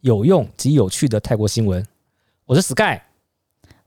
[0.00, 1.84] 有用及有趣的泰国新闻。
[2.46, 3.00] 我是 Sky，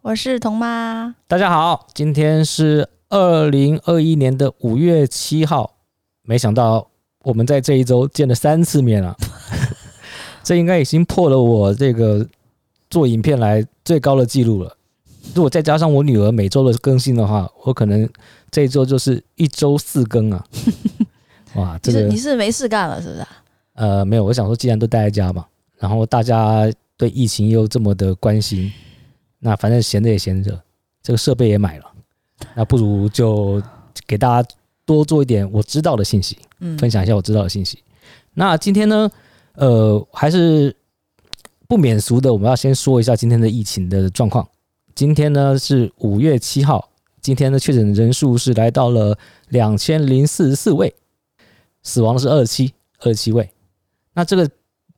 [0.01, 1.15] 我是童妈。
[1.25, 5.77] 大家好，今天是二零二一年的五月七号。
[6.23, 6.89] 没想到
[7.23, 9.15] 我们在这一周见了三次面了，
[10.43, 12.27] 这应该已经破了我这个
[12.89, 14.75] 做影片来最高的记录了。
[15.33, 18.07] 如果再加上我女儿每周的更新的话，我可能
[18.49, 20.45] 这一周就是一周四更啊！
[21.55, 23.25] 哇，这个你是，没事干了是不是？
[23.75, 25.45] 呃，没有，我想说，既然都待在家嘛，
[25.81, 28.71] 然后大家对疫情又这么的关心，
[29.39, 30.61] 那反正闲着也闲着，
[31.01, 31.91] 这个设备也买了，
[32.53, 33.59] 那不如就
[34.05, 34.49] 给大家
[34.85, 37.79] 多做一点我知道的信息，嗯，分享一下我知道的信息。
[38.35, 39.09] 那今天呢，
[39.55, 40.75] 呃，还是
[41.67, 44.47] 不免俗的，我们要先说一下今天的疫情的状况。
[44.93, 50.93] 今天呢是五月七号，今天的确诊人数是来到了两千零四十四位，
[51.81, 53.49] 死亡的是二十七二十七位。
[54.13, 54.49] 那这个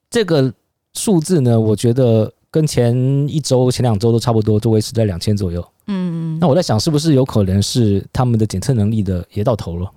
[0.09, 0.53] 这个
[0.93, 2.95] 数字呢，我觉得跟前
[3.27, 5.65] 一周、前两周都差不多，都维持在两千左右。
[5.87, 9.91] 嗯，那我在想，是不是有可能是他们的检测能力的也到头了？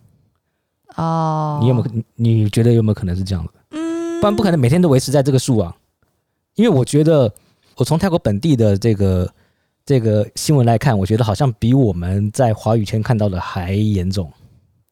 [0.97, 2.03] 哦，你有没有？
[2.15, 3.53] 你觉得有没有可能是这样的？
[3.71, 5.75] 嗯，不然不可能每天都维持在这个数啊。
[6.55, 7.31] 因为我觉得，
[7.77, 9.31] 我从泰国本地的这个
[9.85, 14.33] 这个新闻来看，我觉得好像比我们在华语圈看到的还严重，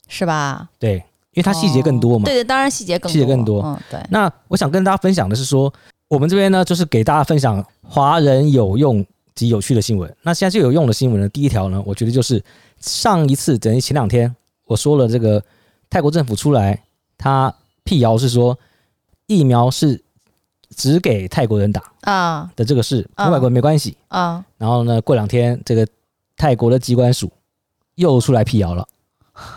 [0.09, 0.69] 是吧？
[0.79, 1.03] 对。
[1.33, 3.61] 因为它细节更多嘛，哦、对对，当然细节更多细节更多。
[3.61, 4.01] 嗯，对。
[4.09, 5.73] 那我想跟大家分享的是说，
[6.09, 10.15] 我们这边呢，就是给大家分享华人有用及有趣的新闻。
[10.23, 12.43] 那现在最有用的新闻呢，第一条呢，我觉得就是
[12.79, 14.35] 上一次等于前两天
[14.67, 15.43] 我说了，这个
[15.89, 16.83] 泰国政府出来，
[17.17, 18.59] 他辟谣是说
[19.27, 20.03] 疫苗是
[20.77, 24.45] 只给泰国人打啊的这个事，跟外国人没关系啊。
[24.59, 25.87] 然后呢，过两天这个
[26.37, 27.33] 泰国的机关署
[27.95, 28.87] 又出来辟谣了。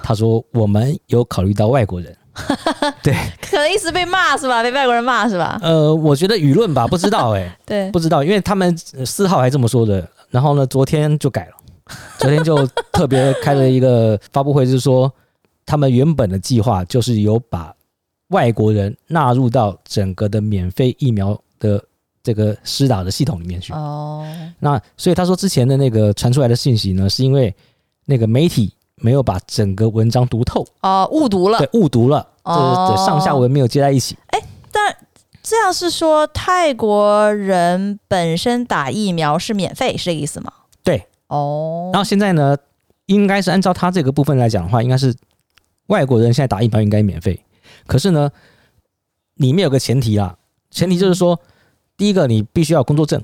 [0.02, 2.18] 他说：“我们有考虑到外国人，
[3.02, 4.62] 对，可能一直被骂是吧？
[4.62, 5.60] 被外国人骂是吧？
[5.62, 11.54] 呃，我觉得舆论吧，不知道哎、欸， 对，不知道，因为他们四号还这么说的，然后呢，昨天就改了，
[12.18, 15.12] 昨天就特别开了一个发布会，就是说
[15.66, 17.74] 他们原本的计划就是有把
[18.30, 21.84] 外国人纳入到整个的免费疫苗的
[22.22, 23.74] 这个施打的系统里面去。
[23.74, 24.26] 哦，
[24.60, 27.54] 那所以他说之前的那个传出来的信息呢，是因为
[28.06, 28.72] 那个媒体。”
[29.02, 34.18] 没有把整个文章读透哦，误读了，对，误读了，哦，这上下文没有接在一起。
[34.28, 34.40] 哎，
[34.72, 34.96] 但
[35.44, 40.52] 这样是说泰国人本身打疫苗是免费，是这个意思吗？
[40.84, 41.92] 对，哦。
[41.94, 42.58] 然后现在呢，
[43.06, 45.16] 应该是按照他这个部分来讲的话，应该是
[45.88, 47.40] 外国人现在打疫苗应该免费。
[47.86, 48.32] 可是呢，
[49.36, 50.36] 里面有个前提啊，
[50.72, 51.40] 前提就是说，
[51.96, 53.24] 第一个你必须要工作证。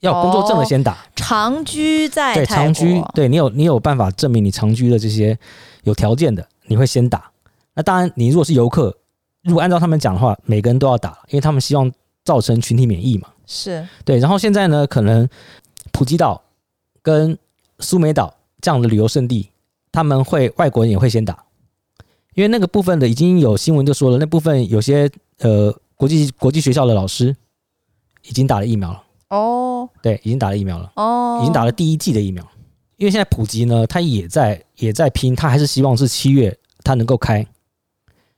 [0.00, 5.36] 要工作证的先打，哦、长居在对，长居，对你有你有办法证明你长居的这些
[5.82, 7.30] 有条件的，你会先打。
[7.74, 8.96] 那当然，你如果是游客，
[9.42, 11.90] 如果按照他们讲的话，每个人都要打，因为他们希望
[12.24, 13.28] 造成群体免疫嘛。
[13.46, 14.18] 是对。
[14.18, 15.28] 然后现在呢，可能
[15.90, 16.42] 普吉岛
[17.02, 17.36] 跟
[17.80, 19.50] 苏梅岛这样的旅游胜地，
[19.90, 21.44] 他们会外国人也会先打，
[22.34, 27.34] 因为那个部分的已经有新闻就说了，那部分有些呃国际国际学校的老师
[28.28, 29.02] 已经打了疫苗了。
[29.30, 30.92] 哦，对，已经打了疫苗了。
[30.96, 32.46] 哦，已经打了第一季的疫苗。
[32.96, 37.46] 因为现在普及呢，他也在也在拼，他还是希望是七月他能够开。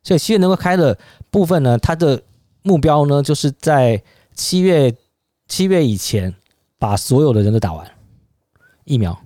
[0.03, 0.99] 所以七月能够开的
[1.31, 2.23] 部分呢，他的
[2.63, 4.03] 目标呢，就是在
[4.35, 4.95] 七月
[5.49, 6.35] 七月以前
[6.79, 7.91] 把所有的人都打完
[8.85, 9.19] 疫苗，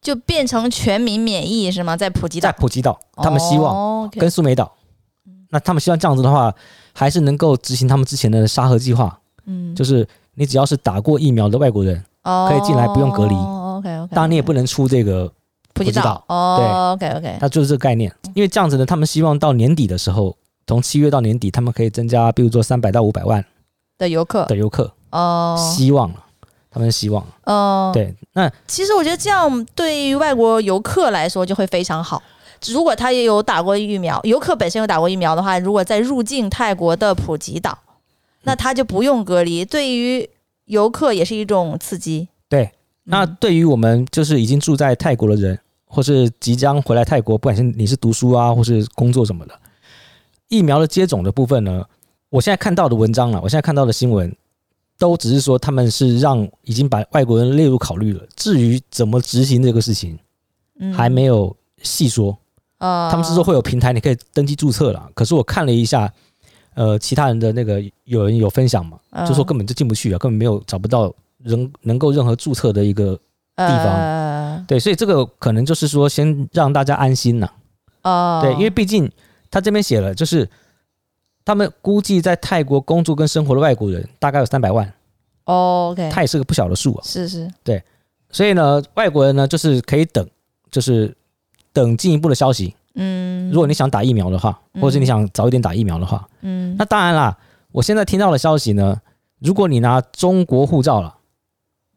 [0.00, 1.94] 就变成全民免疫是吗？
[1.94, 4.74] 在普吉岛，在普吉岛，他们希望跟苏梅岛，
[5.50, 6.54] 那他们希望这样子的话，
[6.94, 9.20] 还是能够执行他们之前的沙盒计划。
[9.44, 10.08] 嗯，就是。
[10.38, 13.34] 你只要是打过疫苗的外国人，可以进来不用隔离。
[13.34, 14.14] OK OK。
[14.14, 15.30] 当然你也不能出这个
[15.74, 16.24] 普吉岛。
[16.28, 17.36] 哦，对，OK OK。
[17.40, 23.44] 它就是这个概念，因为这样子呢，他们希望到年底的时候，从七月到年底，他们可以增加，比如说三百到五百万
[23.98, 24.92] 的游客的游客。
[25.10, 26.12] 哦，希望
[26.70, 27.26] 他们希望。
[27.44, 28.14] 哦，对。
[28.34, 32.22] 那其实我觉得这样对于外国游客来说就会非常好。
[32.68, 37.76] 如果他也有打过疫苗，游客本身有打过疫苗的话，如果在入境泰国的普吉岛。
[38.42, 40.28] 那他就不用隔离，对于
[40.66, 42.28] 游客也是一种刺激。
[42.48, 42.70] 对，
[43.04, 49.58] 那对于我们就是已经住在泰国的人，或是即将回来泰国，不管是你是读书啊，或是工作什么的，
[50.48, 51.84] 疫苗的接种的部分呢，
[52.30, 54.34] 我现在看到的文章了，我现在看到的新闻，
[54.98, 58.22] 都只是说他们是让已经把外国人列入考虑了。
[58.36, 60.18] 至于怎么执行这个事情，
[60.78, 62.36] 嗯还没有细说。
[62.78, 65.10] 呃，他们是说会有平台，你可以登记注册了。
[65.12, 66.12] 可是我看了一下，
[66.78, 73.16] 呃，其他人的那个有人有分享嘛，呃就说根本就进不去啊，根本没有找不到人能够任何注册的一个
[73.56, 73.84] 地方。
[73.84, 77.50] 呃对，所以这个可能就是说先让大家安心呐。
[78.02, 79.10] 哦，对，因为毕竟
[79.50, 80.48] 他这边写了，就是
[81.44, 84.86] 他们估计在泰国工作跟生活的外国人大概有三百万，
[85.46, 87.02] 哦，OK，他也是个不小的数啊。
[87.04, 87.82] 是是，对
[88.30, 90.24] 所以呢，外国人呢就是可以等，
[90.70, 91.12] 就是
[91.72, 92.72] 等进一步的消息。
[93.00, 97.36] 嗯，如果你想打疫苗的话，或者是你想早一点打疫苗的话，嗯，那当然啦。
[97.70, 99.00] 我现在听到的消息呢，
[99.38, 101.14] 如果你拿中国护照了，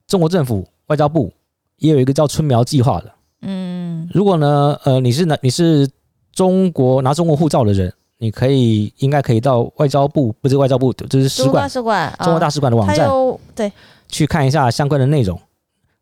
[0.06, 1.34] 中国政府外交部
[1.78, 3.12] 也有一个叫春苗计划的。
[3.42, 5.90] 嗯如果呢，呃，你是拿你是
[6.34, 13.72] 中国拿中国护照的人，你可以应该可以到外交部，不是外交部，就是使中国大馆，使馆，中国大使馆的网站有对，
[14.10, 15.40] 去看一下相关的内容。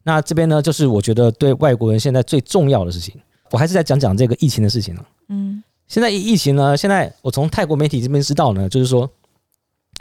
[0.04, 3.16] 那这边呢，就是我觉得对外国人现在最重要的事情，
[3.52, 5.06] 我还是在讲讲这个疫情的事情了。
[5.30, 9.10] 嗯现在疫情呢，现在我从泰国媒体这边知道呢，就是说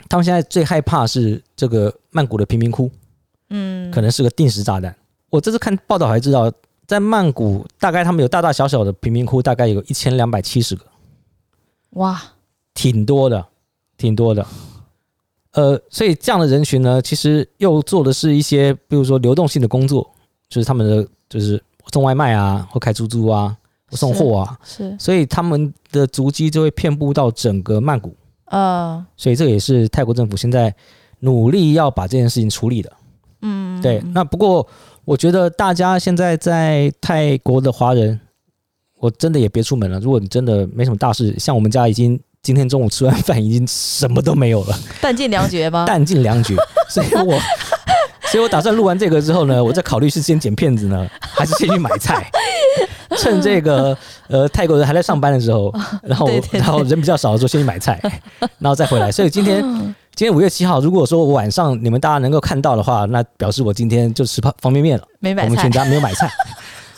[0.07, 2.91] 他们现在最害怕是这个曼谷的贫民窟
[3.49, 4.95] 嗯，可能是个定时炸弹。
[5.31, 6.51] 我这次看报道还知道，
[6.85, 10.85] 在曼谷大概他们有大大小小的贫民窟，大概有一千两百七十个，
[11.91, 12.21] 哇，
[12.75, 13.43] 挺多的，
[13.97, 14.45] 挺多的。
[15.53, 20.07] 呃，所以这样的人群呢，其实又做的是一些，比如说流动性的工作，
[20.47, 21.61] 就是他们的就是
[21.91, 23.55] 送外卖啊，或开出租啊，
[23.89, 28.15] 或送货啊，是，所以他们的足迹就会遍布到整个曼谷。
[28.45, 30.73] 呃，所以这也是泰国政府现在
[31.19, 32.91] 努力要把这件事情处理的。
[33.41, 34.67] 嗯，对，那不过
[35.05, 38.19] 我觉得大家现在在泰国的华人，
[38.97, 39.99] 我真的也别出门了。
[39.99, 45.85] 如果你真的没什么大事，像我们家已经今天中午吃完饭，已经什么都没有了，弹尽粮绝吗？
[45.85, 46.55] 弹尽粮绝。
[46.89, 47.39] 所以我，
[48.31, 52.29] 所以我打算录完这个之后呢， 我再考虑是先剪片子呢，还是先去买菜。
[53.17, 53.97] 趁这个
[54.27, 55.73] 呃泰国人还在上班的时候，
[56.03, 57.99] 然后对对对然后人比较少的时候，先去买菜，
[58.59, 59.11] 然后再回来。
[59.11, 59.61] 所以今天
[60.13, 65.03] 今天五月七号，如果说我晚上你们大家能够看到的话，那表示我今天就吃方方便面了。
[65.19, 66.31] 没买菜我们全，家没有买菜。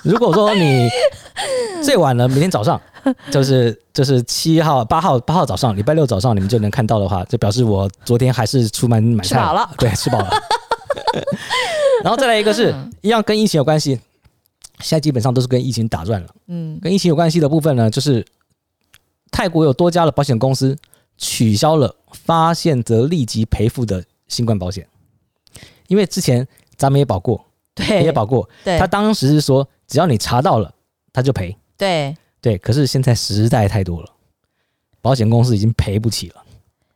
[0.04, 0.90] 如果说你
[1.82, 2.80] 最晚了，明天早上
[3.32, 10.30] 就是就是七号、八号、八号早上，礼拜六早上你们就能看到的话，就表示我昨天还是出门买菜吃饱了对，吃饱了。
[12.04, 14.00] 然后再来一个是一样跟疫情有关系，
[14.80, 16.36] 现在基本上都是跟疫情打转了。
[16.48, 18.26] 嗯，跟疫情有关系的部分呢，就是
[19.32, 20.78] 泰国有多家的保险公司
[21.18, 24.88] 取消了发现则立即赔付的新冠保险，
[25.88, 27.46] 因为之前咱们也保过，
[27.76, 30.74] 对，也保过，对，他当时是说只要你查到了，
[31.14, 31.56] 他就赔。
[31.78, 34.10] 对，对，可是现在实在太多了，
[35.02, 36.44] 保险公司已经赔不起了。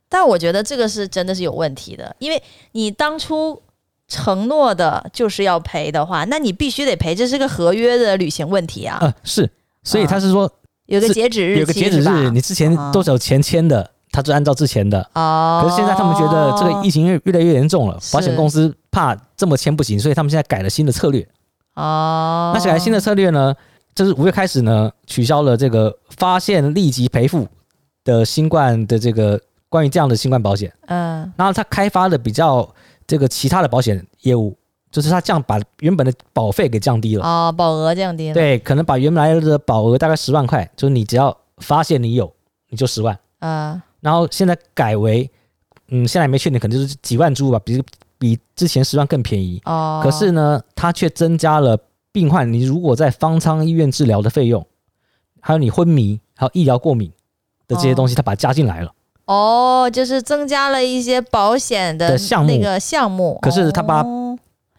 [0.08, 2.40] 但我觉得这个是真的是有问题的，因为
[2.72, 3.60] 你当初
[4.08, 9.50] 承诺的就是要赔的话，那你必须得赔，这是个合约的履行问题啊，呃，是，
[9.82, 10.50] 所以他是说
[10.86, 15.00] 有个截止日期，有个截止日，你之前多少钱签的，他就按照之前的。
[15.14, 21.26] 哦，可是现在他们觉得这个疫情越越来越严重了，保险公司怕这么签不行，所以他们现在改了新的策略。
[21.74, 23.54] 哦，那改了新的策略呢，
[23.94, 27.48] 就是五月开始呢，取消了这个发现立即赔付
[28.04, 31.32] 的新冠的这个关于这样的新冠保险，嗯。
[31.36, 32.66] 然后他开发的比较
[33.06, 34.56] 这个其他的保险业务，
[34.90, 42.32] 就是他降把原本的保费给降低了，哦，保额降低了，，对，可能把原来的保额大概十万块，就是你只要发现你有，
[42.68, 43.18] 你就十万。
[43.38, 45.28] 啊然后现在改为，
[45.88, 47.82] 嗯，现在还没确定，可能就是几万株吧，比
[48.18, 49.60] 比之前十万更便宜。
[49.64, 51.76] 哦，可是呢，它却增加了
[52.12, 54.64] 病患你如果在方舱医院治疗的费用，
[55.40, 57.10] 还有你昏迷，还有医疗过敏
[57.66, 58.92] 的这些东西，它把它加进来了。
[59.26, 64.38] 哦，就是增加了一些保险的的项目那个项目，可是他把哦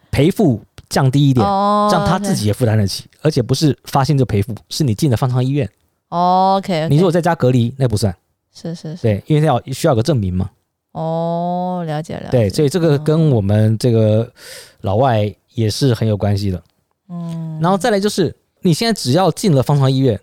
[0.09, 5.69] 赔付降低一点，哦，这样他自己也负担得起，而且不是发现就赔付，是你进了方舱医院，
[6.09, 8.15] 哦，OK，你如果在家隔离那不算，
[8.53, 10.49] 是是是，对，因为要需要个证明嘛。
[10.93, 14.27] 哦，了解了解，对，所以这个跟我们这个
[14.81, 16.63] 老外也是很有关系的。
[17.09, 20.19] 嗯，然后再来就是，你现在只要进了方舱医院，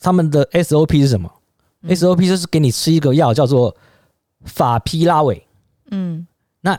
[0.00, 1.32] 他们的 SOP 是什么、
[1.82, 3.74] 嗯 s o p 就是给你吃一个药叫做
[4.44, 5.46] 法匹拉韦，
[5.90, 6.26] 嗯，
[6.60, 6.78] 那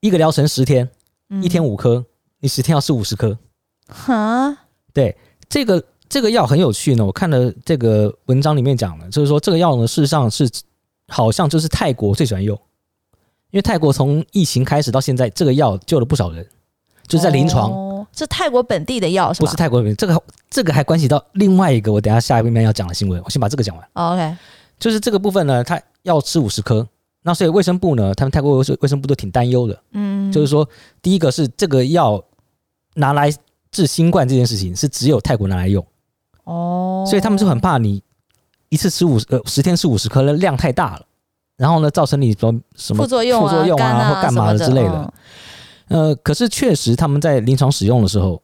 [0.00, 0.88] 一个疗程十天，
[1.30, 2.04] 嗯一天五颗，
[2.40, 3.36] 你十天要吃五十颗。
[3.88, 4.56] 哈，
[4.92, 5.16] 对，
[5.48, 7.04] 这个这个药很有趣呢。
[7.04, 10.48] 我看了这个文章里面讲的，就是说这个药呢，事实上是
[11.08, 12.56] 好像就是泰国最喜欢用，
[13.50, 16.44] 因为泰国从疫情开始到现在，这个药救了不少人，
[17.06, 17.70] 就是在临床。
[17.70, 17.85] 哦，
[18.16, 19.44] 是泰国本地的药是吧？
[19.44, 23.20] 不是泰国本地，这个这个还关系到另外一个我等一下下一面要讲的新闻。
[23.24, 24.36] 我先把这个讲完，哦，OK，
[24.78, 26.86] 就是这个部分呢，它要吃五十颗，
[27.22, 29.78] 那所以卫生部呢，他们泰国卫卫生部都挺担忧的。
[29.92, 30.66] 嗯，就是说，
[31.02, 32.22] 第一个是这个药
[32.94, 33.30] 拿来
[33.70, 35.84] 治新冠这件事情是只有泰国拿来用。
[36.44, 38.02] 哦，所以他们就很怕你
[38.70, 41.02] 一次吃五十呃十天吃五十颗的量太大了，
[41.56, 45.12] 然后呢造成你说什么副作用啊、副作用啊，啊或干嘛的之类的。
[45.88, 48.42] 呃，可是确实他们在临床使用的时候，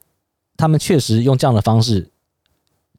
[0.55, 2.09] 他们确实用这样的方式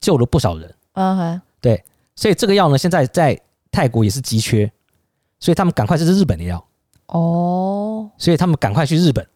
[0.00, 0.74] 救了不少人。
[0.92, 1.84] OK，对，
[2.14, 4.70] 所以这个药呢现在在泰国也是急缺，
[5.40, 6.64] 所以他们赶快这是日本的药。
[7.06, 9.26] 哦，所以他们赶快去日本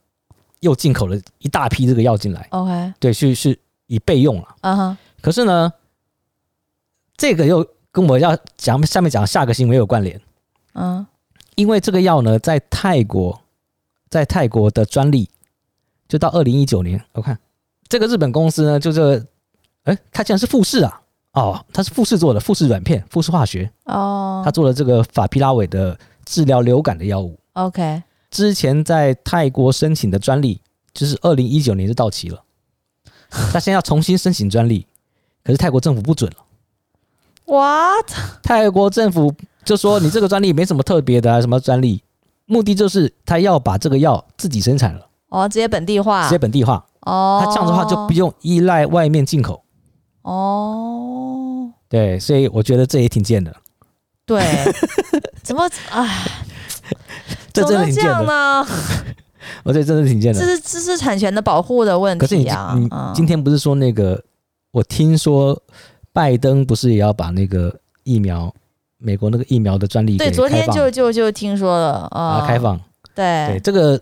[0.61, 2.47] 又进口了一大批这个药进来。
[2.51, 4.57] OK，对，去是以备用了。
[4.61, 4.99] 嗯哼。
[5.21, 5.73] 可是呢，
[7.17, 10.21] 这个又跟我要讲下面讲下个新闻有关联。
[10.75, 11.05] 嗯，
[11.57, 13.43] 因为这个药呢，在泰国，
[14.11, 15.29] 在泰国的专利
[16.09, 17.03] 就到二零一九年。
[17.13, 17.39] 我看
[17.89, 19.27] 这个日本公司呢，就这个，
[19.85, 21.01] 哎，它竟然是富士啊！
[21.33, 23.71] 哦，它是富士做的，富士软片，富士化学。
[23.85, 27.39] 哦，它做了这个法匹拉韦的治疗流感的药物。
[27.53, 30.61] OK，之前在泰国申请的专利，
[30.93, 32.43] 就是二零一九年就到期了。
[33.31, 34.87] 他现在要重新申请专利。
[35.45, 36.45] 可是泰国政府不准了。
[37.47, 38.11] What？
[38.43, 39.35] 泰国政府
[39.65, 42.03] 就说你这个专利没什么特别的啊，什么专利，
[42.49, 45.07] 目的就是他要把这个药自己生产了。
[45.29, 46.25] 哦，直接本地化。
[46.25, 46.85] 直接本地化。
[47.03, 47.41] 哦。
[47.45, 49.63] 他这样的话就不用依赖外面进口。
[50.23, 51.71] 哦。
[51.89, 53.55] 对，所以我觉得这也挺贱的。
[54.27, 54.43] 对。
[55.45, 55.71] 怎么？
[55.91, 56.27] 哎。
[57.53, 58.67] 这真的挺贱的呢？
[59.63, 60.41] 我觉得真的挺贱的。
[60.41, 62.73] 这是知识产权的保护的问题啊。
[62.73, 64.25] 可是你你今天不是说那个？
[64.71, 65.61] 我听说
[66.13, 67.75] 拜登不是也要把那个
[68.05, 68.55] 疫苗，
[68.99, 70.17] 美国那个疫苗的专利？
[70.17, 72.79] 对，昨天就就就听说了啊，开放。
[73.15, 74.01] 对对，这个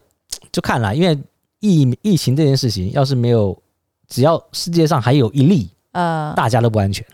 [0.51, 1.17] 就看了，因为
[1.61, 3.57] 疫疫情这件事情，要是没有，
[4.09, 7.05] 只要世界上还有一例，呃，大家都不安全。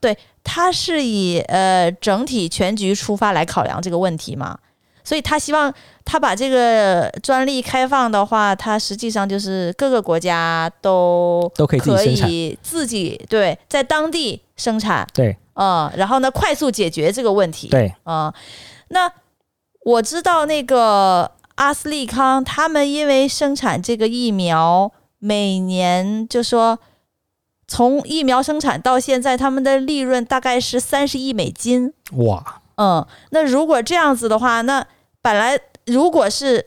[0.00, 4.58] 对，他是以呃整体全局出发来考量这个问题嘛。
[5.06, 5.70] 所以他希望
[6.02, 18.32] 他把这个专利开放的话，他实际上就是各个国家都都可以可以自己对在当地生产对，嗯，然后呢快速解决这个问题对，嗯，
[18.88, 19.10] 那
[19.84, 26.78] 我知道那个阿斯利康他们因为生产这个疫苗，每年就说
[27.66, 34.86] 从疫苗生产到现在，他们的利润大概是三十亿美金哇，嗯，那如果这样子的话，那
[35.22, 36.66] 本来如果是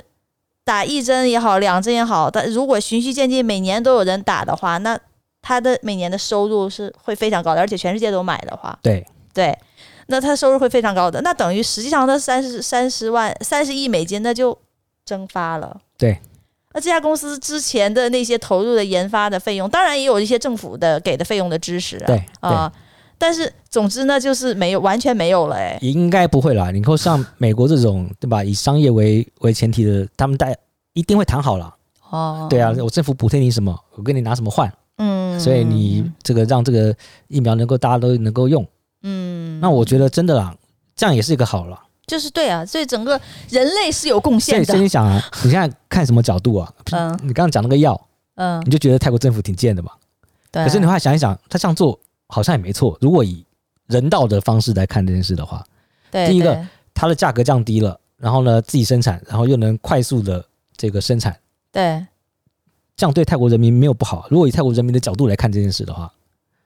[0.63, 4.99] 打一针也好，两针也好，但如果循序渐进，每年都有人打的话，那
[5.47, 9.57] 他的每年的收入是会非常高的，而且全世界都买的话，对对，
[10.07, 11.21] 那他收入会非常高的。
[11.21, 14.57] 那等于实际上的三十三十万三十亿美金，那就
[15.05, 15.79] 蒸发了。
[15.97, 16.19] 对，
[16.73, 22.49] 那这家公司之前的那些投入的研发的费用，当然也有一些政府的给的费用的支持啊，对啊。
[22.49, 22.73] 呃
[23.19, 26.69] 但是，总之呢，就是没有，完全没有了，哎，应该不会啦。
[26.69, 28.43] 你看像美国这种，对吧？
[28.43, 30.47] 以商业为为前提的，他们大
[30.93, 31.75] 一定会谈好了。
[32.11, 34.71] 哦，对啊，我政府补贴你什么，我跟你拿什么换。
[34.97, 36.95] 嗯，所以你这个让这个
[37.27, 38.65] 疫苗能够大家都能够用。
[39.03, 40.55] 嗯，那我觉得真的啦，
[40.95, 41.79] 这样也是一个好了。
[42.05, 44.65] 就是对啊，所以整个人类是有贡献的。
[44.65, 46.73] 所以你想啊，你现在看什么角度啊？
[46.91, 47.99] 嗯，你刚刚讲那个药，
[48.35, 49.91] 嗯，你就觉得泰国政府挺贱的嘛？
[50.51, 50.63] 对。
[50.63, 51.99] 可是你后来想一想，他这样做。
[52.29, 52.97] 好像也没错。
[52.99, 53.41] 如果以
[53.85, 55.63] 人道的方式来看这件事的话，
[56.11, 56.61] 对，第一个
[56.93, 60.43] 它的价格降低了，然后呢自己生产，然后又能快速的
[60.75, 61.33] 这个生产，
[61.71, 62.05] 对，
[62.97, 64.27] 这样对泰国人民没有不好。
[64.29, 66.11] 如果以泰国人民的角度来看这件事的话，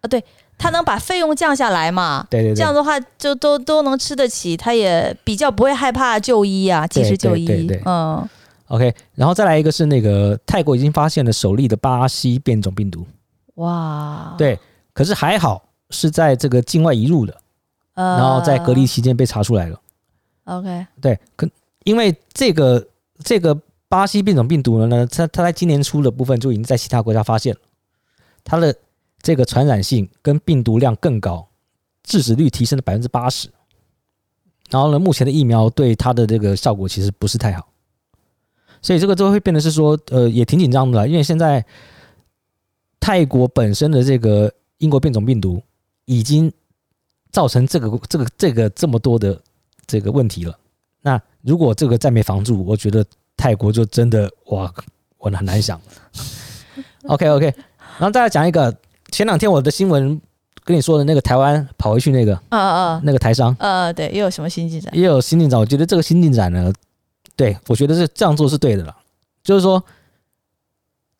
[0.01, 0.23] 啊，对，
[0.57, 2.25] 他能把费用降下来嘛？
[2.29, 7.45] 对对对，这样的话就都都能吃得起，他也比较不会害怕就医啊，及时就医。
[7.45, 8.27] 对对对，嗯
[8.69, 13.05] ，OK，然后再来一个是那个泰国已经发现了首例的巴西变种病毒，
[13.55, 14.57] 哇，对。
[14.93, 17.33] 可是还好是在这个境外移入的，
[17.93, 19.79] 呃、然后在隔离期间被查出来了。
[20.43, 21.47] OK，对，可
[21.85, 22.85] 因为这个
[23.23, 23.57] 这个
[23.91, 27.59] 巴西变种病毒呢，它它在今年初的部分就已经在其他国家发现了，
[28.45, 28.73] 它的
[29.21, 31.49] 这个传染性跟病毒量更高，
[32.01, 33.49] 致死率提升了百分之八十。
[34.69, 37.67] 然后呢，目前的疫苗对它的这个效果其实不是太好，
[38.81, 41.65] 所以这个都会变得是说，呃，也挺紧张的，因为现在
[42.99, 44.51] 泰国本身的这个。
[44.81, 45.61] 英国变种病毒
[46.05, 46.51] 已经
[47.29, 49.39] 造成这个这个这个这么多的
[49.85, 50.57] 这个问题了。
[51.03, 53.05] 那如果这个再没防住，我觉得
[53.41, 54.71] 泰国就真的哇，
[55.17, 55.81] 我很难想。
[57.09, 57.45] OK OK，
[57.97, 58.71] 然后再来讲一个，
[59.11, 60.21] 前两天我的新闻
[60.63, 64.95] 跟你说的那个台湾跑回去那个，嗯嗯，那个台商，呃，对，又有什么新进展？
[64.95, 65.59] 也有新进展。
[65.59, 66.71] 我觉得这个新进展呢，
[67.35, 68.95] 对，我觉得是这样做是对的了。
[69.43, 69.83] 就是说，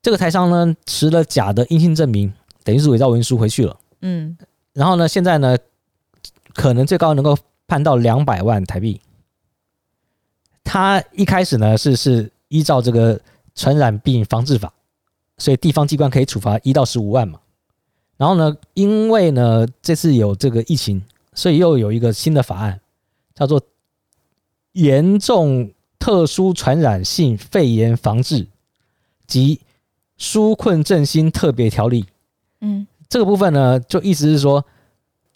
[0.03, 2.31] 这个台商呢持了假的阴性证明。
[2.63, 4.37] 等于是伪造文书回去了，嗯，
[4.73, 5.57] 然后呢，现在呢，
[6.53, 7.35] 可能最高能够
[7.67, 9.01] 判到两百万台币，
[10.63, 13.19] 它一开始呢是是依照这个
[13.55, 14.73] 传染病防治法，
[15.37, 17.39] 所以地方机关可以处罚一到十五万嘛。
[18.17, 21.01] 然后呢，因为呢这次有这个疫情，
[21.33, 22.79] 所以又有一个新的法案，
[23.33, 23.59] 叫做
[24.73, 28.47] 《严重特殊传染性肺炎防治
[29.25, 29.59] 及
[30.19, 32.03] 纾困振兴特别条例》。
[32.59, 34.63] 嗯，这个部分呢，就意思是说，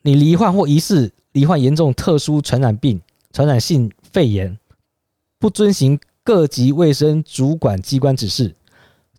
[0.04, 3.02] 你罹患或疑似罹患严重特殊传染病、
[3.34, 4.58] 传染性肺炎，
[5.46, 8.56] 不遵循各级卫生主管机关指示，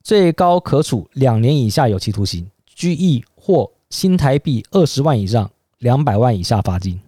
[0.02, 3.24] 最高可处两年以下有期徒刑、拘役。
[3.36, 7.00] 或新台币二十万以上两百万以下罚金。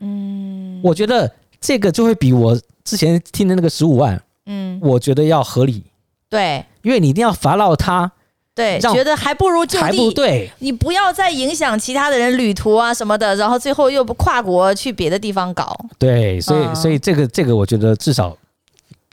[0.00, 5.84] 嗯，我觉得这个就会比我之前听的那个十五万，嗯，我觉得要合理。
[6.28, 8.10] 对，因为你一定要罚到他，
[8.56, 15.78] 对，觉得还不如就地，还不对，你不要再影响其他的人旅途啊什么的，然后最后又不跨国去别的地方搞。
[15.98, 18.36] 对，所以、嗯、所以这个这个，我觉得至少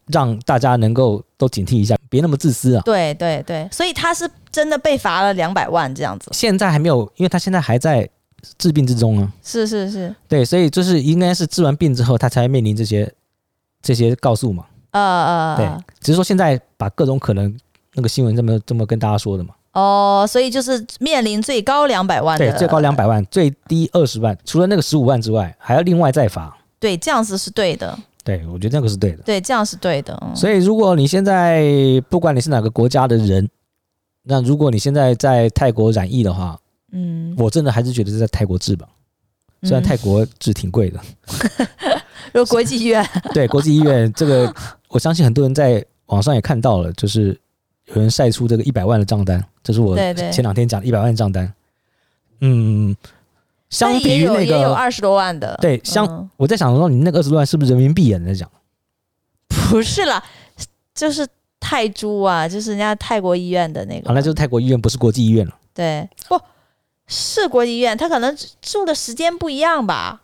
[0.07, 2.81] 让大家能够都警惕一下，别那么自私啊。
[2.85, 4.27] 对对对，所以他是。
[4.53, 8.07] 真的被罚了两百万这样子，现在还没有，因为他现在还在
[8.59, 9.27] 治病之中啊。
[9.43, 13.11] 是是是，对，所以就是应该是治完病之后，他才面临这些
[13.81, 14.65] 这些告诉嘛。
[14.91, 17.51] 呃呃，对，只是说现在把各种可能
[17.93, 19.53] 那个新闻这么这么跟大家说的嘛。
[19.73, 26.55] 哦，所以就是面临最高两百万的，对，最高两百万，最低二十万，除了那个十五万之外，还要另外再罚。
[26.79, 27.97] 对，这样子是对的。
[28.23, 29.23] 对，我觉得那个是对的。
[29.23, 30.21] 对，这样是对的。
[30.35, 31.63] 所以如果你现在
[32.09, 33.49] 不管你是哪个国家的人。
[34.25, 36.57] 那如果你现在在泰国染疫的话，
[36.93, 38.87] 嗯，我真的还是觉得是在泰国治吧，
[39.63, 40.99] 虽然泰国治挺贵的，
[42.31, 44.55] 有国际医院， 对国际医院这个，
[44.87, 47.37] 我相信很多人在网上也看到了，就是
[47.85, 51.53] 有人晒出这个一百万的账单，这是我前两天讲的一百万账单，
[52.41, 52.95] 嗯，
[53.69, 58.19] 相比于那个也有二十多万的，对，相我在想说你那个二十多万是不是人民币啊？
[58.19, 58.49] 你在讲？
[59.69, 60.23] 不是啦，
[60.93, 61.27] 就是。
[61.65, 65.55] 泰铢啊，就是人家泰国医院的那个，好，那就是泰国医院，不是国际医院了。
[65.73, 66.37] 对，不
[67.07, 70.23] 是国际医院，他可能住的时间不一样吧？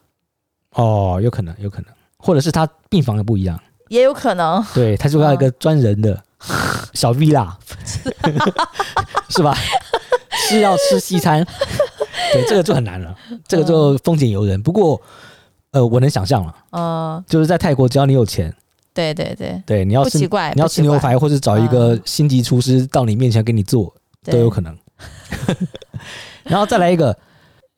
[0.71, 1.85] 哦，有可能，有可能，
[2.17, 4.61] 或者是他病房也不一样，也有可能。
[4.73, 6.21] 对，他就要一个专人的
[6.93, 7.51] 小 villa，
[9.29, 9.55] 是吧？
[10.49, 11.45] 是要吃西餐，
[12.33, 13.15] 对，这个就很难了，
[13.47, 14.61] 这个就风景游人。
[14.61, 14.99] 不过，
[15.71, 18.53] 呃，我能想象了，嗯，就是在泰国，只要你有钱。
[18.93, 23.93] 对对对，对，你要吃，你要吃牛排，或者找一个星级厨师到你面前给你做，
[24.25, 24.75] 嗯、都有可能。
[26.43, 27.17] 然后再来一个，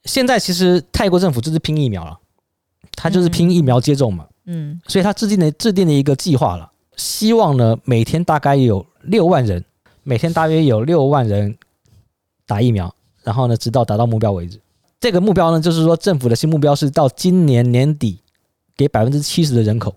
[0.05, 2.17] 现在其实泰国政府就是拼疫苗了，
[2.95, 6.71] 他就是拼疫苗接种嘛，嗯，所以他制定的制定了一个计划了，
[7.01, 9.65] 希望呢每天大概有六万人，
[10.03, 11.57] 每天大约有六万人
[12.45, 14.59] 打疫苗，然后呢直到达到目标为止。
[14.99, 18.19] 这个目标呢就是说政府的新目标是到今年年底
[18.77, 19.95] 给百分之七十的人口。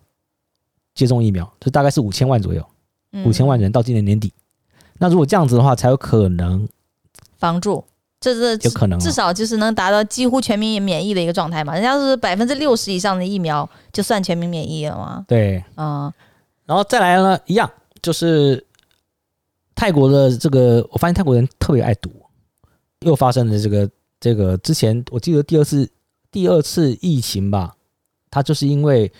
[0.94, 2.64] 接种疫苗，就大概是五千万左右，
[3.26, 4.32] 五千万人到今年年底。
[4.98, 6.68] 那如果这样子的话，才有可能
[7.36, 7.84] 防住，
[8.20, 11.74] 这是有可能，至少就是能达到几乎全民免疫的一个状态嘛。
[11.74, 15.24] 人家是百分之六十以上的疫苗就算全民免疫了嘛。
[15.26, 16.12] 对，嗯，
[16.66, 17.70] 然后再来呢，一样
[18.02, 18.66] 就是
[19.74, 22.10] 泰国的这个，我发现泰国人特别爱赌，
[23.00, 25.90] 又发生了这个这个之前我记得第二次
[26.30, 27.76] 第二次疫情吧，
[28.30, 29.12] 他就是因为。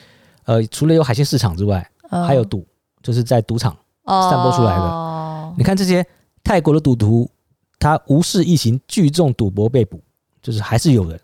[0.47, 2.67] 呃，除了有海鲜市场之外，呃、还有赌，
[3.03, 4.83] 就是在赌场散播出来的。
[4.83, 6.07] 哦、你看这些
[6.43, 7.31] 泰国的赌徒，
[7.79, 10.03] 他无视疫情，聚众赌博被捕，
[10.43, 11.19] 就是还是有人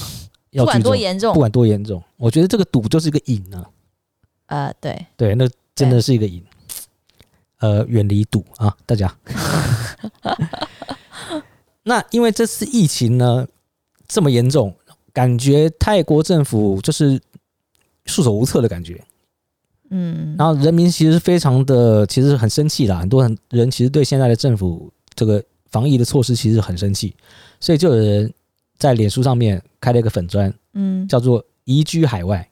[0.52, 3.64] 不管多严重，不管多严重，我觉得这个赌就是一个瘾呢。
[4.48, 6.42] 呃，对对，那真的是一个瘾。
[7.58, 9.16] 呃，远离赌啊，大家。
[11.84, 13.46] 那因为这次疫情呢
[14.08, 14.74] 这么严重，
[15.12, 17.20] 感觉泰国政府就是。
[18.08, 19.02] 束手无策的感觉，
[19.90, 23.00] 嗯，然后人民其实非常的，其实很生气啦。
[23.00, 27.16] 很多人其实对现在的政府这个防疫的措施其实很生气，
[27.58, 28.32] 所以就有人
[28.78, 32.48] 在脸书上面开了一个粉砖，嗯，叫做移居海外，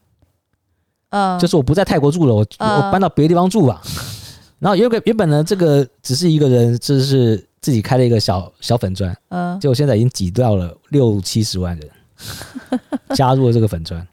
[1.14, 3.80] 嗯，就是我不在泰国住了，我我搬到别的地方住吧。
[4.58, 11.88] 然后原本原本呢，这个只是一个人，就是自己开了一个小小粉砖，嗯，结果现在已经挤掉了六七十万人
[13.14, 14.04] 加入了这个粉砖。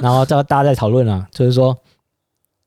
[0.00, 1.76] 然后大家在讨论啊，就是说，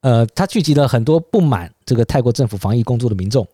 [0.01, 3.47] 呃，他聚集了很多不满这个泰国政府防疫工作的民众，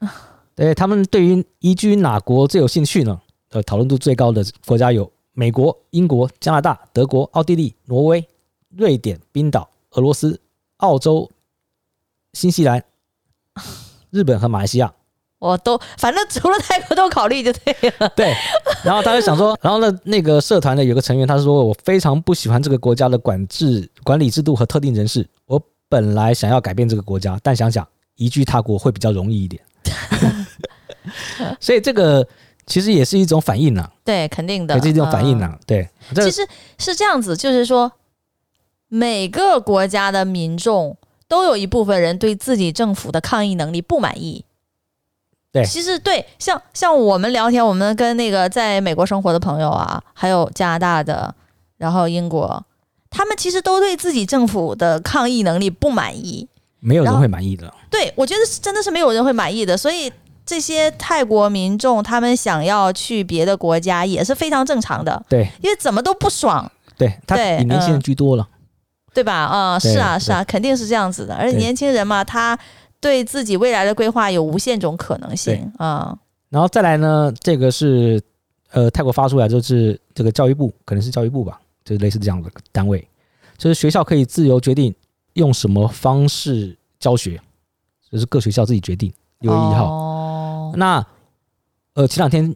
[0.54, 3.18] 对他们对于移居哪国最有兴趣呢？
[3.52, 8.26] 呃，讨论度最高的国家有美国、英国、加拿大、德国、奥地利、挪威、
[8.76, 10.40] 瑞典、冰岛、俄罗斯、
[10.78, 11.30] 澳洲、
[12.32, 12.82] 新西兰、
[14.10, 14.92] 日本和马来西亚。
[15.38, 18.08] 我都反正除了泰国都考虑就对了。
[18.14, 18.32] 对，
[18.84, 29.60] 然后他就想说， 然后呢，那个社团的有个成员，他说我非常不喜欢这个国家的管制管理制度和特定人士，我本来想要改变这个国家，但想想移居他国会比较容易一点，
[31.58, 32.24] 所以这个
[32.64, 33.92] 其实也是一种反应呢、啊。
[34.04, 35.58] 对，肯定的，也是一种反应呢、啊。
[35.66, 36.46] 对，其实
[36.78, 37.90] 是这样子，就是说
[38.94, 40.94] 每个国家的民众
[41.26, 44.44] 都有一部分人对自己政府的抗疫能力不满意。
[45.50, 51.34] 对，其实对，像像我们聊天，我们跟那个在美国生活的朋友啊，还有加拿大的，
[51.78, 52.62] 然后英国，
[53.08, 56.46] 他们其实都对自己政府的抗疫能力不满意。
[56.80, 57.72] 没有人会满意的。
[57.88, 59.74] 对，我觉得是真的是没有人会满意的。
[59.74, 60.12] 所以
[60.44, 65.24] 这些泰国民众他们想要去别的国家也是非常正常的。
[65.30, 66.70] 对，因为怎么都不爽。
[66.98, 68.46] 对，他比年轻人居多了，
[69.14, 69.32] 对，吧？
[69.32, 71.34] 啊、嗯，是啊，是啊，肯定是这样子的。
[71.34, 72.58] 而且年轻人嘛，他。
[73.02, 76.18] 对自己未来的规划有无限种可能性啊、嗯，
[76.50, 78.22] 然后再来呢，这个是
[78.70, 83.04] 呃泰国发出来就是这个教育部，可能是教育部吧，就是类似这样的单位，
[83.58, 84.94] 就是学校可以自由决定
[85.32, 87.40] 用什么方式教学，
[88.08, 89.12] 就是各学校自己决定。
[89.40, 91.04] 六月一号，哦、那
[91.94, 92.54] 呃前两天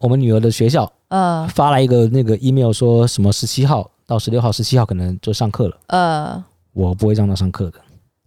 [0.00, 6.42] 我们女儿的学校呃发来一个那个 email 说什么十七号到十六号，十七号可能就上课了，呃，
[6.72, 7.78] 我不会让他上课的。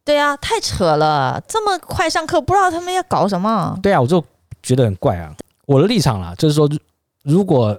[0.06, 1.42] 对呀、啊，太扯了！
[1.48, 3.76] 这么快上课，不知道他们要搞什么。
[3.82, 4.24] 对啊，我就
[4.62, 5.36] 觉得很怪啊。
[5.66, 6.70] 我的立场啦，就是说，
[7.24, 7.76] 如果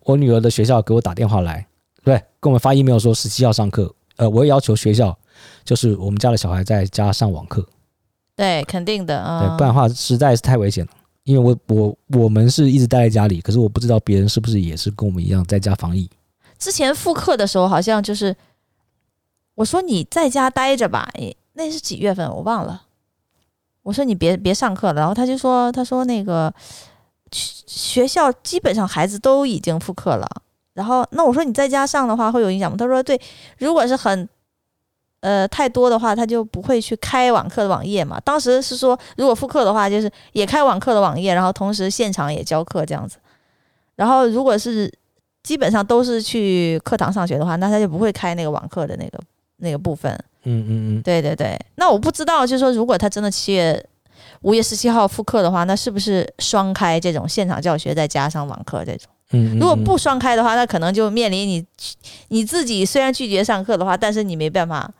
[0.00, 1.66] 我女儿的学校给我打电话来，
[2.04, 5.16] 对，跟我们发 email 说十七号上课，呃，我会要求学校，
[5.64, 7.66] 就是我们家的小孩在家上网课。
[8.36, 9.40] 对，肯定的啊。
[9.40, 10.90] 对，不然的话实在是太危险了。
[11.24, 16.08] 因为我我我们是一直待在家里，可是我不知道别人是不是也是跟我们一样在家防疫。
[16.60, 18.36] 之前复课的时候，好像就是
[19.56, 21.10] 我说你在家待着吧，
[21.54, 22.30] 那是几月份？
[22.30, 22.82] 我忘了。
[23.82, 26.52] 我说你别别上课了，然后他就说，他说那个
[27.32, 30.28] 学校基本上孩子都已经复课了。
[30.74, 32.76] 然后那我说你在家上的话会有影响吗？
[32.76, 33.18] 他说对，
[33.58, 34.28] 如果是很
[35.20, 38.20] 呃太多的话，他就不会去开网课的网页嘛。
[38.20, 43.16] 当时是说如果复课的话，就是也开网课的网页，然后同时现场也教课这样子。
[43.96, 44.92] 然后如果是
[45.42, 49.18] 基本上都是去课堂上学的话，那他就不会开那个网课的那个
[49.56, 50.12] 那个部分。
[50.44, 53.86] 嗯嗯嗯，对对对，那我不知道，就是说，如果他真的七月
[54.40, 59.10] 五月十七号复课的话，那是不是双开这种现场教学再加上网课这种？
[59.32, 61.66] 嗯，嗯，嗯，如果不双开的话，那可能就面临你
[62.28, 64.90] 你自己虽然拒绝上课的话，但是你没办法，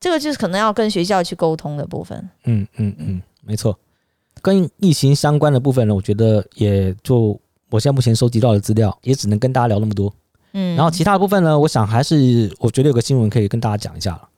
[0.00, 2.28] 这个就是可能要跟学校去沟通的部分。
[2.44, 3.78] 嗯嗯嗯，没错，
[4.42, 10.12] 跟疫情相关的部分呢，我觉得也就我现在目前收集到的资料，也只能跟大家聊那么多。
[10.52, 14.28] 嗯，然后其他的部分呢，我想还是我觉得有个新闻可以跟大家讲一下了。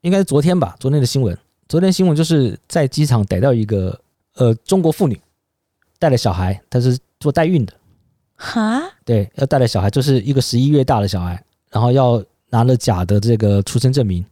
[0.00, 1.36] 应该是昨天吧，昨天的新闻。
[1.68, 4.00] 昨天新闻就是在机场逮到一个
[4.34, 5.20] 呃中国妇女
[5.98, 7.72] 带了小孩，她是做代孕的。
[8.34, 8.82] 哈？
[9.04, 14.24] 对，要带了小孩，就是一个十一月大的小孩，然后要拿了假的这个出生证明，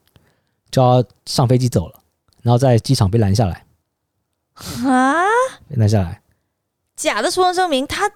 [0.70, 2.00] 就要上飞机走了，
[2.42, 3.64] 然后在机场被拦下来。
[4.54, 5.14] 哈？
[5.68, 6.20] 被拦下来？
[6.98, 8.10] 假的出生证明，他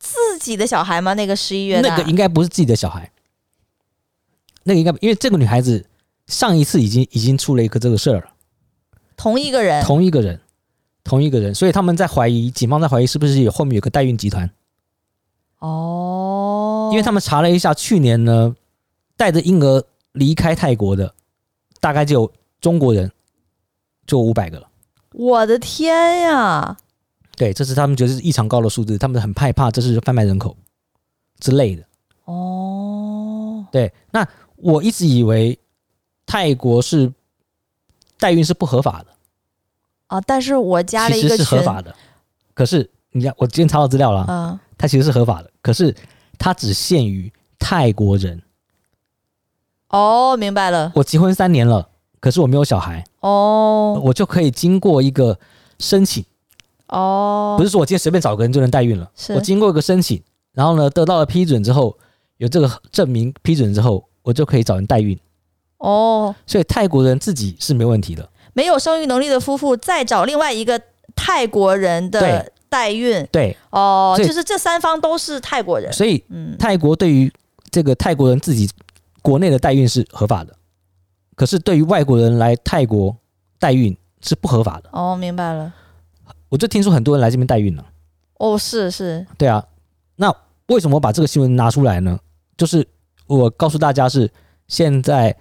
[0.00, 1.14] 自己的小孩吗？
[1.14, 1.80] 那个十一月？
[1.80, 3.12] 那个应该不是自己的小孩。
[4.64, 5.86] 那个应该因为这个女孩子。
[6.28, 8.32] 上一次已经已经出了一个这个事儿了，
[9.16, 10.40] 同一个人，同一个人，
[11.02, 14.48] 同一个人，所以他们在怀疑，警方在怀疑是不是有后面有个代孕集团？
[15.58, 18.54] 哦，因为他们查了一下，去年呢
[19.16, 21.12] 带着婴儿离开泰国的
[21.80, 23.10] 大概就中国人
[24.06, 24.68] 就五百个了。
[25.12, 26.78] 我的天呀！
[27.42, 30.56] 对，这是他们觉得是异常高的数字，他们很害怕这是贩卖人口
[31.40, 31.82] 之类的。
[32.26, 34.26] 哦，对，那
[34.56, 35.58] 我一直以为。
[36.24, 37.12] 泰国是
[38.16, 39.06] 代孕是不合法的
[40.06, 41.94] 啊，但是我加了一个群，其实是合法的。
[42.54, 45.94] 可是你看，我今天查到资料了，嗯，它其实是合法的，可是
[46.38, 48.40] 它只限于泰国人。
[49.88, 50.92] 哦，明白了。
[50.94, 51.86] 我结婚三年了，
[52.20, 55.38] 可是我没有小孩，哦，我就可以经过一个
[55.80, 56.24] 申请，
[56.92, 61.96] 哦，不是说我今天随便找个人就能代孕了，是我经过一个申请，然后呢得到了批准之后，
[62.36, 65.18] 有这个证明批准之后，我就可以找人代孕。
[65.78, 68.28] 哦，所以泰国人自己是没问题的。
[68.52, 70.78] 没有生育能力的夫妇再找另外一个
[71.16, 75.90] 泰国人的代孕，对，对哦，就是这三方都是泰国人。
[75.92, 77.32] 所以，嗯，泰国对于
[77.70, 78.70] 这个泰国人自己
[79.22, 80.54] 国内的代孕是合法的，
[81.34, 83.16] 可是对于外国人来泰国
[83.58, 84.90] 代孕是不合法的。
[84.92, 85.72] 哦，明白了。
[86.52, 87.84] 我就听说很多人来这边代孕了。
[88.36, 89.26] 哦，是是。
[89.38, 89.66] 对啊，
[90.16, 90.30] 那
[90.66, 92.20] 为什么我把这个新闻拿出来呢？
[92.58, 92.86] 就是
[93.26, 94.30] 我告诉大家是
[94.68, 95.34] 现在。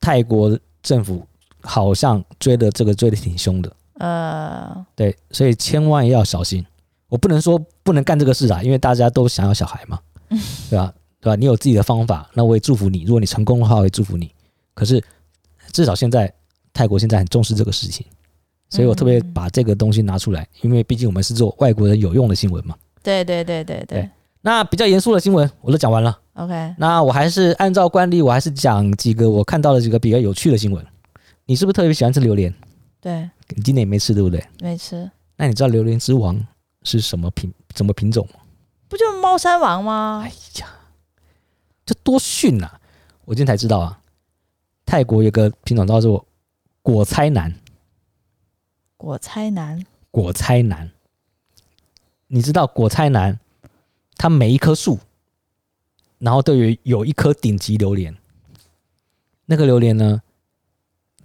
[0.00, 1.26] 泰国政府
[1.62, 6.62] 好像追的这个追的挺凶的，呃，对，所以千万要小心。
[7.08, 9.98] 我不能说不能干这个事啊，因为大家都想要小孩嘛，
[10.68, 10.92] 对吧？
[11.22, 11.36] 对吧？
[11.36, 13.04] 你有自己的方法，那我也祝福你。
[13.04, 14.30] 如果你成功的话，我也祝福你。
[14.74, 15.02] 可是
[15.72, 16.30] 至少现在
[16.74, 18.04] 泰国现在很重视这个事情，
[18.74, 22.74] 所以我特别把这个东西拿出来，嗯、因为毕竟我们是做外国人有用的新闻嘛。
[23.04, 24.00] 对对对对对。
[24.00, 24.10] 对
[24.40, 26.18] 那比较严肃的新闻我都讲完了。
[26.34, 30.84] OK，那我还是按照惯例，我还是讲几个我看到的几个比较有趣的新闻。
[31.46, 32.52] 你是不是特别喜欢吃榴莲？
[33.00, 34.44] 对，你今年也没吃对不对？
[34.60, 35.08] 没吃。
[35.36, 36.38] 那你知道榴莲之王
[36.82, 38.40] 是什么品什么品种吗？
[38.88, 40.22] 不就是猫山王吗？
[40.24, 40.28] 哎
[40.60, 40.66] 呀，
[41.86, 42.80] 这多逊啊！
[43.24, 43.98] 我今天才知道啊，
[44.84, 46.26] 泰国有个品种叫做
[46.82, 47.54] 果猜楠。
[49.04, 49.84] 果猜楠。
[50.10, 50.90] 果猜楠。
[52.28, 53.38] 你知道果猜楠？
[54.16, 54.98] 它每一棵树，
[56.18, 58.16] 然后都有有一颗顶级榴莲。
[59.44, 60.22] 那个榴莲呢，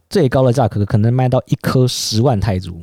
[0.09, 2.81] 最高的价格可能卖到一颗十万泰铢。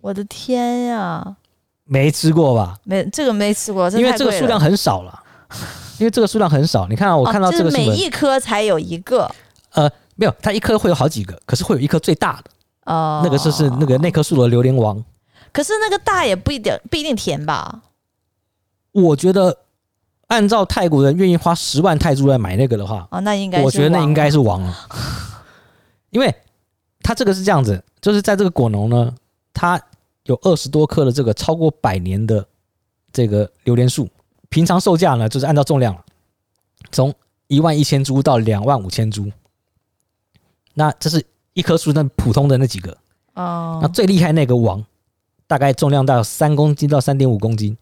[0.00, 1.36] 我的天呀！
[1.84, 2.78] 没吃过吧？
[2.84, 5.22] 没，这个没吃过，因为这个数量很少了。
[5.98, 9.30] 因为这个数量很少，你看啊，我看到这个、哦、每一颗才有一个。
[9.72, 12.50] 呃，没有，它一颗会有好几个，可是会有一颗最大的。
[12.84, 13.20] 哦。
[13.24, 15.04] 那个是是那个那棵树的榴莲王。
[15.52, 17.82] 可是那个大也不一定不一定甜吧？
[18.92, 19.56] 我觉得，
[20.28, 24.76] 按照泰国人愿意花十万泰铢来买那个的话，哦，那应该我觉得那应该是王了，
[26.10, 26.32] 因为
[27.02, 29.12] 它这个是这样子，就是在这个果农呢，
[29.52, 29.80] 它
[30.24, 32.46] 有二十多棵的这个超过百年的
[33.12, 34.08] 这个榴莲树，
[34.48, 35.96] 平常售价呢就是按照重量，
[36.92, 37.12] 从
[37.48, 39.30] 一万一千株到两万五千株，
[40.74, 42.96] 那这是一棵树那普通的那几个，
[43.34, 44.84] 哦，那最厉害那个王，
[45.46, 47.76] 大概重量到三公斤到三点五公斤。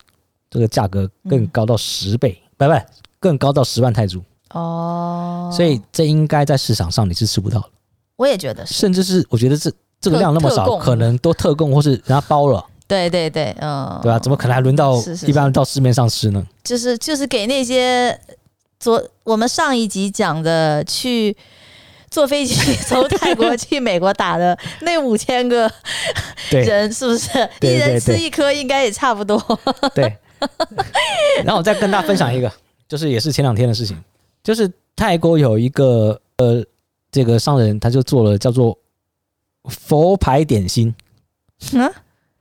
[0.50, 2.86] 这个价格更高到十倍，不、嗯、不，
[3.20, 4.22] 更高到十万泰铢
[4.54, 5.50] 哦。
[5.52, 7.68] 所以这应该在市场上你是吃不到的。
[8.16, 12.64] 我也觉得是，甚至是我觉得这这个量那么少，可能都特供或是人家包了。
[12.86, 16.42] 对对对，嗯，对啊，怎么可能还轮到一般人到市面上吃呢？
[16.64, 18.18] 是是是就是就是给那些
[18.80, 21.36] 昨我们上一集讲的去
[22.10, 22.54] 坐飞机
[22.86, 25.70] 从泰国去美国打的那五千个
[26.50, 27.28] 人，是不是
[27.60, 29.38] 一人吃一颗应该也差不多？
[29.94, 30.16] 对。
[31.42, 32.52] 然后我再跟大家分享一个，
[32.88, 33.96] 就是也是前两天的事情，
[34.44, 36.64] 就是泰国有一个呃
[37.10, 38.78] 这个商人，他就做了叫做
[39.64, 40.94] 佛牌点心。
[41.72, 41.92] 嗯，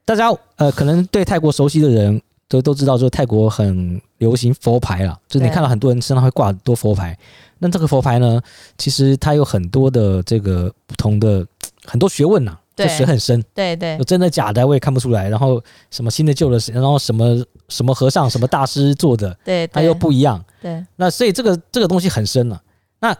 [0.04, 7.18] 大家呃可能对泰国熟悉的人都都知道，就是泰国很流行佛牌了，就是你看到很多人身上会挂很多佛牌。
[7.58, 8.40] 那这个佛牌呢，
[8.76, 11.46] 其实它有很多的这个不同的
[11.84, 12.60] 很多学问呐、啊。
[12.78, 15.28] 这水很深，对对，有真的假的我也看不出来。
[15.28, 20.40] 然后什么新的旧的，然后什么什么和尚什么大师做的，对，它又不一样。
[20.62, 22.62] 对，那所以这个这个东西很深了、啊。
[23.00, 23.16] 那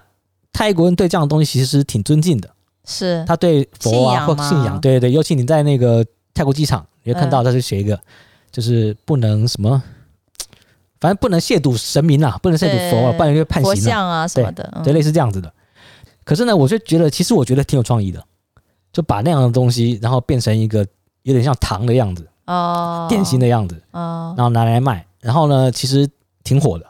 [0.53, 2.48] 泰国人对这样的东西其实是挺尊敬的，
[2.87, 5.11] 是他对佛啊或信仰，对对对。
[5.11, 8.01] 尤其你在那个泰国机场，你会看到他是写一个、嗯，
[8.53, 9.83] 就是不能什么，
[11.01, 15.53] 反正不能亵渎神明啊，不能亵渎佛啊，不然就判刑、啊、佛像啊什么的，对，对类似这样子的。
[16.25, 18.23] 可是呢，我就觉得，其实我觉得挺有创意的。
[18.91, 20.85] 就把那样的东西，然后变成一个
[21.23, 26.09] 有点像糖的样子，哦，点心的样子，哦，然后拿来卖，然后呢，其实
[26.43, 26.87] 挺火的，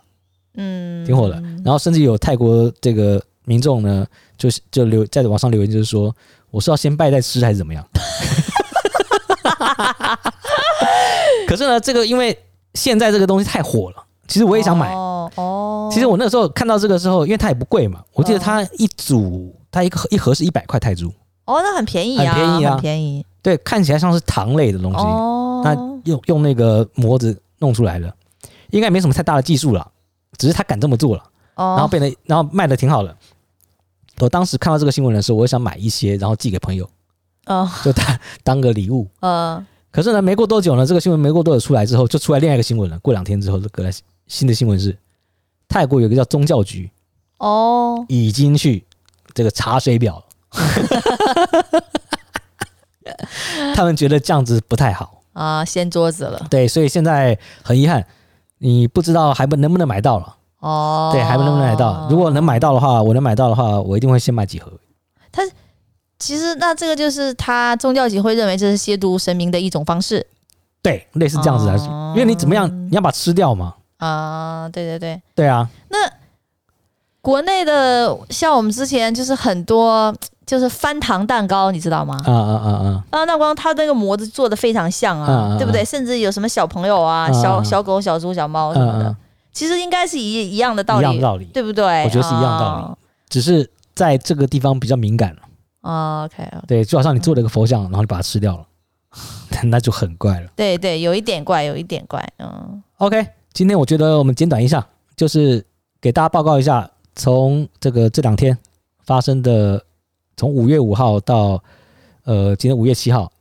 [0.55, 1.35] 嗯，挺火的。
[1.65, 4.07] 然后甚至有泰国这个民众呢，
[4.39, 6.15] 就是就留在网上留言，就是说，
[6.51, 7.85] 我是要先拜再吃还是怎么样？
[11.49, 12.39] 可是呢，这个因为
[12.75, 21.09] 现在这个东西太火了，其实我也想买，哦，哦，其实我那个时候看到这个时候，因为它也不贵嘛，我记得它一组，它一个一盒是一百块泰铢。
[21.45, 23.25] 哦，那很便宜啊，很便宜啊，很便宜。
[23.41, 24.99] 对，看起来像是糖类的东西。
[24.99, 28.15] 哦，那用用那个模子弄出来的，
[28.71, 29.91] 应该没什么太大的技术了，
[30.37, 31.23] 只是他敢这么做了。
[31.55, 33.17] 哦，然后变得，然后卖的挺好的。
[34.21, 36.89] 我当时看到这个新闻的时候，我想买一些，然后寄给朋友。
[37.47, 39.09] 哦，就当当个礼物。
[39.21, 39.67] 嗯。
[39.91, 42.99] 可是呢，没过多久呢，这个新闻没过多久出来之后，就出来另外一个新闻了。
[42.99, 43.91] 过两天之后，隔来
[44.27, 44.97] 新的新闻是，
[45.69, 46.91] 泰国有一个叫宗教局。
[47.39, 48.05] 哦。
[48.09, 48.85] 已经去
[49.35, 50.25] 这个查水表了。
[53.75, 56.47] 他们觉得这样子不太好啊，掀桌子了。
[56.51, 58.05] 对，所以现在很遗憾，
[58.59, 60.37] 你不知道还不能不能买到了。
[60.61, 62.09] 哦，对，还不能不能买到？
[62.11, 64.71] 如果能买到的话，我能买到的话，我一定会先买几盒。
[65.31, 65.43] 他
[66.19, 70.27] 其实那这个就是他宗教集会认为这是亵渎神明的一种方式。
[70.83, 71.77] 对，类似这样子的，
[72.13, 73.75] 因为你怎么样，你要把它吃掉嘛。
[73.99, 75.69] 啊，对对对，对啊。
[75.89, 75.99] 那
[77.21, 80.15] 国内的像我们之前就是很多。
[80.49, 82.19] 就是翻糖蛋糕，你知道吗？
[82.25, 83.05] 啊啊啊啊！
[83.11, 85.85] 啊，那光它那个模子做的非常像啊，啊对不对？
[85.85, 89.15] 甚至有什么小朋友啊，啊小小狗、小猪、小猫什么的，
[89.53, 92.03] 其实应该是一一样的道理，一样道理，对不对？
[92.03, 92.97] 我觉得是一样道理，啊、
[93.29, 95.43] 只是在这个地方比较敏感了。
[95.81, 98.67] 啊、OK，, okay 对，就好像你做了一个佛像，然后你把它吃掉了，
[99.65, 100.51] 那就很怪了。
[100.57, 102.27] 对对，有一点怪，有一点怪。
[102.39, 104.87] 嗯，OK，今天我觉得我们简短一下，
[105.17, 105.65] 就是
[106.01, 108.57] 给大家报告一下，从这个这两天
[109.05, 109.85] 发生的。
[110.41, 111.61] 从五月五号到
[112.23, 113.33] 呃今天五月七号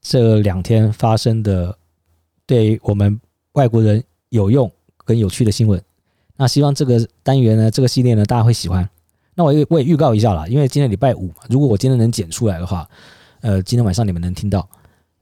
[0.00, 1.76] 这两天发生的
[2.46, 3.20] 对我们
[3.52, 4.72] 外国人有用
[5.04, 5.78] 跟有趣的新闻。
[6.38, 8.88] 那希望这个单元呢，这个系列呢，大家会喜欢。
[9.36, 12.88] 那我也我也预告一下啦，因为今天礼拜五嘛，如果我今天能剪出来的话，
[13.42, 14.68] 呃，今天晚上你们能听到。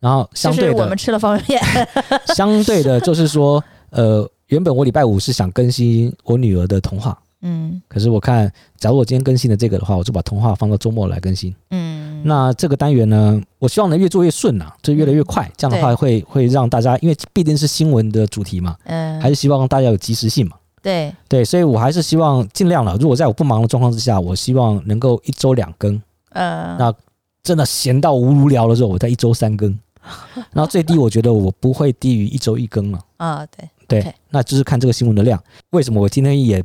[0.01, 1.89] 然后相对的，我们吃了方便面。
[2.37, 22.97] 相对的，就是说，呃，原本我礼拜五是想更新我女儿的童话，嗯，可是我看，假如我今天更新了这个的话，我就把童话放到周末来更新，嗯，那这个单元呢，我希望能越做越顺呐，就越来越快，这样的话会会让大家，因为毕竟是新闻的主题嘛，嗯，还是希望大家有及时性嘛，对对，所以我还是希望尽量了。
[23.01, 26.95] 如果在我不忙的状况之下，我希望能够一周两更，嗯，那
[27.43, 29.77] 真的闲到无聊的时候，我在一周三更。
[30.53, 33.01] 然后最低，我觉得我不会低于一周一更了。
[33.17, 34.13] 啊，对对，okay.
[34.29, 35.43] 那就是看这个新闻的量。
[35.71, 36.63] 为什么我今天也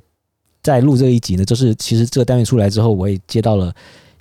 [0.61, 1.45] 在录这一集呢？
[1.45, 3.73] 就是其实这个单元出来之后，我也接到了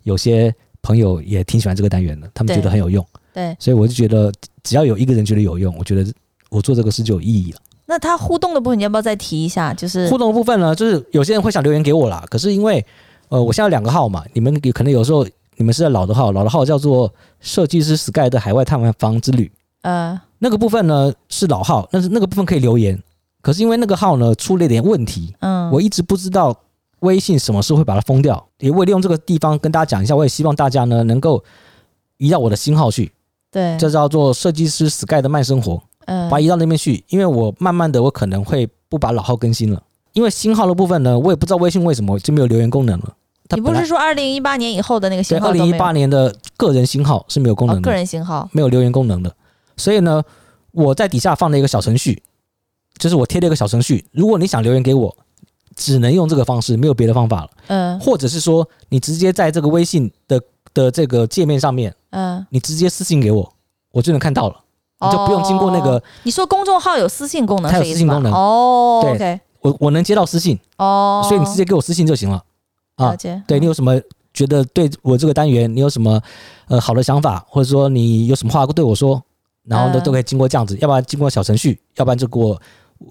[0.05, 3.05] 有些朋友也挺喜欢这个单元的，他们觉得很有用。
[3.35, 4.33] 对，所以我就觉得
[4.63, 6.15] 只要有一个人觉得有用，我觉得
[6.49, 7.59] 我做这个事就有意义了。
[7.88, 9.74] 那他互动的部分，你要不要再提一下？
[9.74, 12.24] 就是互动的部分呢，就是有些人会想留言给我啦。
[12.31, 12.87] 可是因为
[13.31, 15.27] 呃，我现在有两个号嘛，你们有可能有时候。
[15.61, 19.51] 你们是在老的号，老的号叫做设计师 Sky 的海外探访之旅。
[19.83, 22.96] 呃，那个部分呢是老号，但是那个部分可以留言。
[23.42, 26.57] 可是因为那个号呢出了一点问题，嗯，我一直不知道
[27.01, 28.46] 微信什么时候会把它封掉。
[28.61, 31.42] 也为利用这个地方跟大家讲一下，我也希望大家呢能够
[32.18, 33.11] 移到我的新号去。
[33.51, 35.83] 对，这叫做设计师 Sky 的慢生活。
[36.09, 39.83] 嗯，把它移到那边去，因为我慢慢的我可能会不把老号更新了，
[40.14, 43.14] 因为新号的部分呢，我也不知道微信为什么就没有留言功能了。
[43.51, 45.47] 你不是说二零一八年以后的那个新号？
[45.47, 49.35] 对，二零一八年的个人新号是没有功能的，哦、个人新号没有留言功能的。
[49.77, 50.23] 所以呢，
[50.73, 52.23] 我在底下放了一个小程序，
[52.99, 54.05] 就是我贴了一个小程序。
[54.12, 55.16] 如果你想留言给我，
[55.77, 57.51] 只能用这个方式，没有别的方法了。
[57.68, 60.40] 嗯，或者是说，你直接在这个微信的
[60.75, 63.55] 的这个界面上面，嗯，你直接私信给我，
[63.92, 64.57] 我就能看到了，
[65.01, 65.97] 你就不用经过那个。
[65.97, 69.01] 哦、你说公众号有私信功能，它有私信功能哦。
[69.03, 72.43] 对、我我能接到私信哦，所以你直接给我私信就行了。
[72.97, 73.15] 啊、
[73.47, 74.01] 对你有什么？
[74.35, 76.21] 觉得对我这个单元，你有什么
[76.69, 79.21] 呃好的想法，或者说你有什么话对我说，
[79.65, 82.61] 然后呢都可以经过这样子，要不然经过小程序，要不然就给我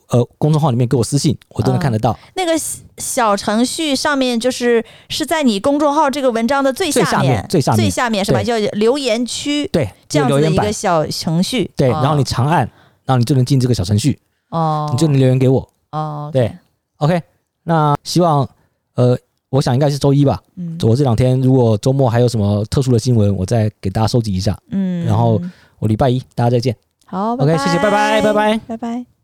[0.10, 2.12] 呃公众号里面给我私信，我都能看得到。
[2.13, 2.54] 嗯、那个
[2.97, 8.41] 小程序上面就是是在你公众号这个文章的最下面，最下面，最下面是吧？
[8.43, 11.69] 叫留言区，对，这样子的一个小程序。
[11.75, 12.60] 对，哦、然后你长按，
[13.05, 15.69] 然后你就能进这个小程序，哦，你就能留言给我。
[15.91, 16.51] 哦，对
[16.97, 17.21] ，OK，
[17.63, 18.47] 那希望
[18.95, 19.17] 呃。
[19.49, 20.41] 我想应该是周一吧。
[20.57, 24.55] 嗯，我这两天如果周末还有什么特殊的新闻，我再给大家收集一下。
[24.71, 25.41] 嗯，然后
[25.79, 26.75] 我礼拜一大家再见。
[27.05, 29.16] 好，拜拜，OK，谢谢，拜拜，拜拜，拜拜。